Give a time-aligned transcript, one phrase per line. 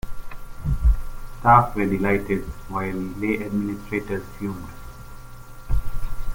[1.41, 4.67] Staff were delighted, while lay administrators fumed.